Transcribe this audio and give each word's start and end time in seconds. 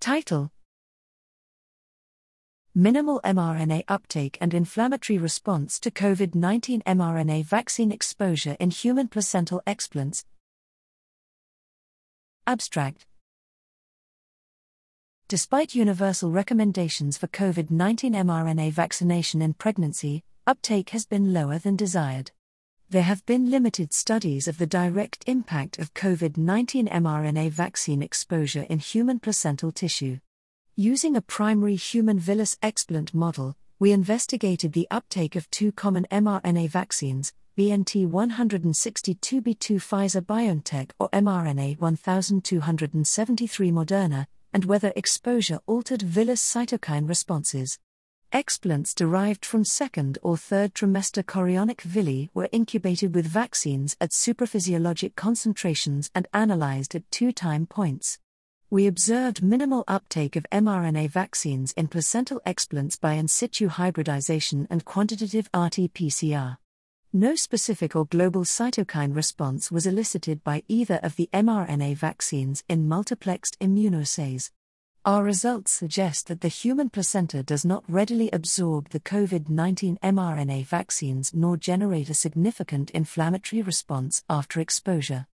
Title 0.00 0.52
Minimal 2.72 3.20
mRNA 3.24 3.82
uptake 3.88 4.38
and 4.40 4.54
inflammatory 4.54 5.18
response 5.18 5.80
to 5.80 5.90
COVID 5.90 6.36
19 6.36 6.82
mRNA 6.82 7.44
vaccine 7.44 7.90
exposure 7.90 8.56
in 8.60 8.70
human 8.70 9.08
placental 9.08 9.60
explants. 9.66 10.24
Abstract 12.46 13.06
Despite 15.26 15.74
universal 15.74 16.30
recommendations 16.30 17.18
for 17.18 17.26
COVID 17.26 17.70
19 17.70 18.14
mRNA 18.14 18.72
vaccination 18.72 19.42
in 19.42 19.52
pregnancy, 19.52 20.22
uptake 20.46 20.90
has 20.90 21.04
been 21.04 21.32
lower 21.32 21.58
than 21.58 21.74
desired. 21.74 22.30
There 22.90 23.02
have 23.02 23.26
been 23.26 23.50
limited 23.50 23.92
studies 23.92 24.48
of 24.48 24.56
the 24.56 24.66
direct 24.66 25.22
impact 25.26 25.78
of 25.78 25.92
COVID 25.92 26.38
19 26.38 26.88
mRNA 26.88 27.50
vaccine 27.50 28.00
exposure 28.00 28.62
in 28.70 28.78
human 28.78 29.18
placental 29.18 29.70
tissue. 29.70 30.20
Using 30.74 31.14
a 31.14 31.20
primary 31.20 31.76
human 31.76 32.18
villous 32.18 32.56
explant 32.62 33.12
model, 33.12 33.58
we 33.78 33.92
investigated 33.92 34.72
the 34.72 34.88
uptake 34.90 35.36
of 35.36 35.50
two 35.50 35.70
common 35.70 36.06
mRNA 36.10 36.70
vaccines, 36.70 37.34
BNT 37.58 38.08
162b2 38.08 39.76
Pfizer 39.76 40.22
BioNTech 40.22 40.92
or 40.98 41.10
mRNA 41.10 41.78
1273 41.78 43.70
Moderna, 43.70 44.26
and 44.54 44.64
whether 44.64 44.94
exposure 44.96 45.60
altered 45.66 46.00
villous 46.00 46.40
cytokine 46.40 47.06
responses. 47.06 47.78
Explants 48.30 48.94
derived 48.94 49.46
from 49.46 49.64
second 49.64 50.18
or 50.22 50.36
third 50.36 50.74
trimester 50.74 51.24
chorionic 51.24 51.80
villi 51.80 52.28
were 52.34 52.50
incubated 52.52 53.14
with 53.14 53.26
vaccines 53.26 53.96
at 54.02 54.10
supraphysiologic 54.10 55.16
concentrations 55.16 56.10
and 56.14 56.28
analyzed 56.34 56.94
at 56.94 57.10
two 57.10 57.32
time 57.32 57.64
points. 57.64 58.18
We 58.68 58.86
observed 58.86 59.42
minimal 59.42 59.82
uptake 59.88 60.36
of 60.36 60.46
mRNA 60.52 61.08
vaccines 61.08 61.72
in 61.72 61.88
placental 61.88 62.42
explants 62.44 63.00
by 63.00 63.14
in 63.14 63.28
situ 63.28 63.68
hybridization 63.68 64.66
and 64.68 64.84
quantitative 64.84 65.48
RT 65.54 65.94
PCR. 65.94 66.58
No 67.14 67.34
specific 67.34 67.96
or 67.96 68.04
global 68.04 68.44
cytokine 68.44 69.16
response 69.16 69.72
was 69.72 69.86
elicited 69.86 70.44
by 70.44 70.64
either 70.68 71.00
of 71.02 71.16
the 71.16 71.30
mRNA 71.32 71.96
vaccines 71.96 72.62
in 72.68 72.86
multiplexed 72.86 73.56
immunoassays. 73.62 74.50
Our 75.04 75.22
results 75.22 75.70
suggest 75.70 76.26
that 76.26 76.40
the 76.40 76.48
human 76.48 76.90
placenta 76.90 77.42
does 77.42 77.64
not 77.64 77.84
readily 77.88 78.28
absorb 78.32 78.90
the 78.90 79.00
COVID 79.00 79.48
19 79.48 79.98
mRNA 80.02 80.66
vaccines 80.66 81.32
nor 81.32 81.56
generate 81.56 82.10
a 82.10 82.14
significant 82.14 82.90
inflammatory 82.90 83.62
response 83.62 84.22
after 84.28 84.60
exposure. 84.60 85.26